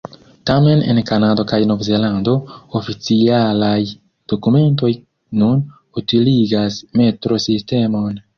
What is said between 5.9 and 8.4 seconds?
utiligas metro-sistemon.